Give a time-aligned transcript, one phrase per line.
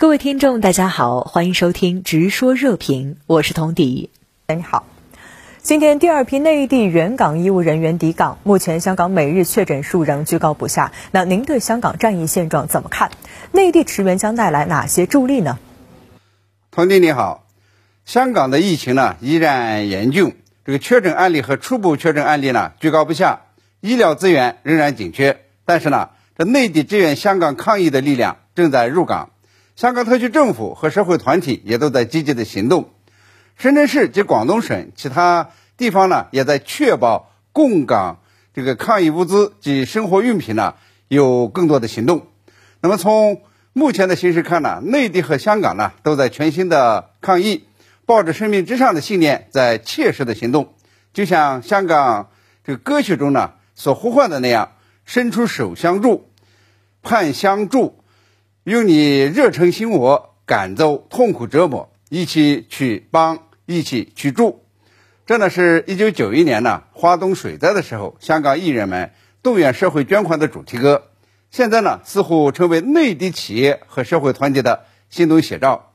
[0.00, 4.08] 各位听众，大家好，欢迎收听《直说热评》，我是童迪。
[4.48, 4.86] 你好，
[5.60, 10.92] 今天第二批内地援港医务人员抵港，目前香港每日确诊数仍居高不下。
[11.10, 13.10] 那您对香港战役现状怎么看？
[13.52, 15.58] 内地驰援将带来哪些助力呢？
[16.70, 17.46] 童迪你好，
[18.06, 23.42] 香港的疫情呢依然严峻，这个确诊案例和初步确诊案例呢居高不下，
[23.82, 25.42] 医疗资源仍然紧缺。
[25.66, 26.08] 但是呢，
[26.38, 29.28] 这内地支援香港抗疫的力量正在入港。
[29.80, 32.90] 香港特区政府和社会团体也都在积极的行动，
[33.56, 38.18] 深圳市及广东省其他地方呢，也在确保供港
[38.52, 40.74] 这个抗疫物资及生活用品呢
[41.08, 42.26] 有更多的行动。
[42.82, 43.40] 那么从
[43.72, 47.64] 目前的形势看呢，内地和香港呢都在全新的抗疫，
[48.04, 50.74] 抱着生命至上的信念在切实的行动。
[51.14, 52.28] 就像香港
[52.66, 54.72] 这个歌曲中呢所呼唤的那样，
[55.06, 56.28] 伸出手相助，
[57.02, 57.96] 盼相助。
[58.70, 64.62] 用你热诚心我赶走痛苦折磨，一起去帮，一起去助。
[65.26, 69.10] 这呢是一九九一年呢华东水灾的时候，香港艺人们
[69.42, 71.02] 动员社会捐款的主题歌。
[71.50, 75.90] 现在呢似乎成为内地企业和社会团体的行动写照。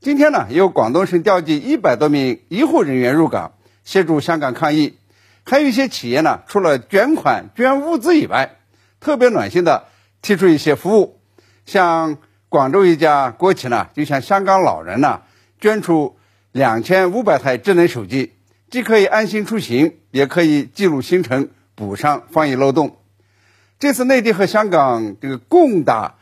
[0.00, 4.96] 今天呢由广东省调集一百多名医护人员入港协助香港抗疫，
[5.42, 8.58] 还有一些企业呢除了捐款捐物资以外，
[9.00, 9.86] 特别暖心的
[10.22, 11.18] 提出一些服务。
[11.64, 12.18] 像
[12.48, 15.22] 广州一家国企呢，就向香港老人呢
[15.60, 16.16] 捐出
[16.50, 18.32] 两千五百台智能手机，
[18.70, 22.96] 既可以安心出行，也可以记录行程，补上防疫漏洞。
[23.78, 26.16] 这次内地和香港这个共打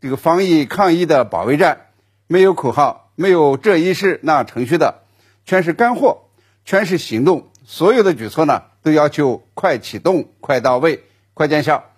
[0.00, 1.86] 这个防疫抗疫的保卫战，
[2.26, 5.02] 没有口号，没有这一事那程序的，
[5.44, 6.22] 全是干货，
[6.64, 7.48] 全是行动。
[7.64, 11.89] 所有的举措呢，都要求快启动、快到位、快见效。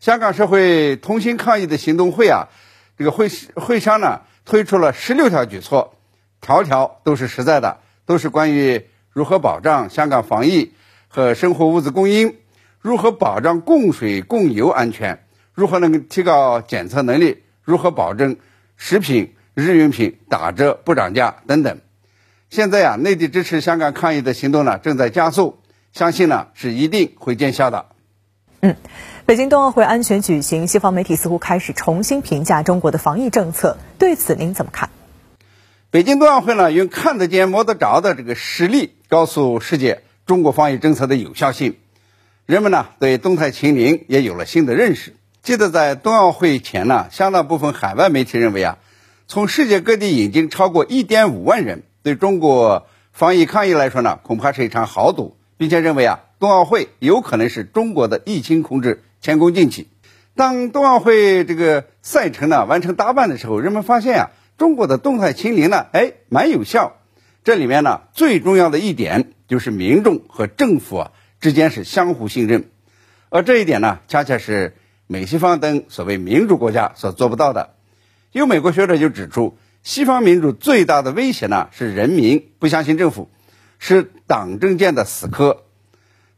[0.00, 2.48] 香港社会同心抗疫的行动会啊，
[2.96, 5.94] 这个会会商呢推出了十六条举措，
[6.40, 10.72] 条条都是实在的，都是关于如何保障香港防疫
[11.08, 12.36] 和生活物资供应，
[12.80, 15.22] 如何保障供水供油安全，
[15.52, 18.38] 如何能够提高检测能力，如何保证
[18.78, 21.78] 食品日用品打折不涨价等等。
[22.48, 25.58] 现在啊，内地支持香港抗疫的行动呢正在加速，
[25.92, 27.84] 相信呢是一定会见效的。
[28.60, 28.76] 嗯。
[29.26, 34.90] 北京冬奥会安全举行，西方媒体似乎开始重新评价中国的防疫政策，对此您怎么看？
[35.90, 41.76] 北京冬奥会呢，用看得见摸得着的这个实力告诉世界中国防疫政策的有效性。
[42.46, 45.14] 人们呢对动态清零也有了新的认识。
[45.42, 48.78] 记得在冬奥会前呢，相当部分海外媒体认为啊，
[49.28, 59.04] 从世界各地引进超过一点五万人，对中国防疫抗疫来说呢，恐怕是一场豪赌，并且认为啊，冬奥会有可能是中国的疫情控制。
[59.20, 59.88] 前功尽弃。
[60.34, 66.96] 当冬奥会这个赛程呢完成大半的时候，人们发现啊，中国的动态清零呢，哎，蛮有效。
[67.44, 72.70] 这里面呢，最重要的一点就是民众和政府啊之间是相互信任，
[73.28, 74.76] 而这一点呢，恰恰是
[75.06, 77.74] 美西方等所谓民主国家所做不到的。
[78.32, 83.28] 有美国学者就指出，西方民主最大的威胁呢是人民不相信政府，
[83.78, 85.64] 是党政间的死磕。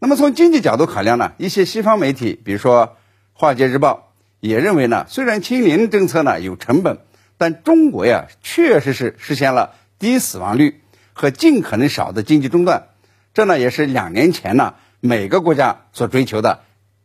[0.04, 2.86] 那么从经济角度考量呢，一些西方媒体，比如说
[3.34, 6.98] 《华尔街日报》，也认为呢，虽然清零政策呢有成本，
[7.38, 10.80] 但中国呀确实是实现了低死亡率
[11.12, 12.88] 和尽可能少的经济中断，
[13.32, 16.62] 这呢也是两年前呢每个国家所追求的，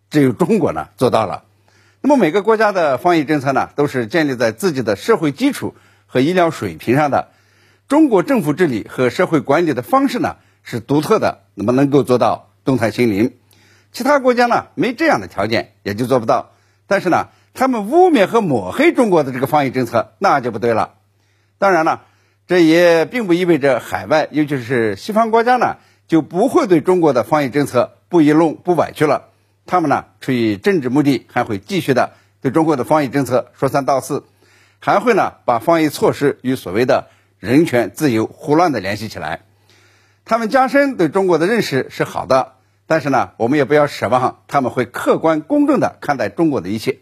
[0.09, 1.43] 只有中国呢做到了。
[2.01, 5.75] 那么每个国家的防疫政策呢，都是建立在自己的社会基础
[6.07, 7.27] 和医疗水平上的。
[7.87, 12.46] 中国政府治理和社会管理的方式呢是独特的，那么能够做到。
[12.67, 13.31] 动态清零，
[13.93, 16.51] 其他国家呢没这样的条件，也就做不到。
[16.85, 20.95] 但是呢，他们污蔑和抹黑中国的这个防疫政策，那就不对了。
[21.59, 22.01] 当然了，
[22.45, 25.77] 这也并不意味着海外，尤其是西方国家呢，
[26.09, 29.29] 就不会对中国的防疫政策不一弄不委屈了。
[29.65, 32.11] 他们呢，出于政治目的，还会继续的
[32.41, 34.25] 对中国的防疫政策说三道四，
[34.79, 37.07] 还会呢把防疫措施与所谓的
[37.39, 39.39] 人权自由胡乱的联系起来。
[40.25, 42.55] 他们加深对中国的认识是好的。
[42.87, 46.99] 但是呢，我们也不要奢望他们会客观公正的看待中国的一切。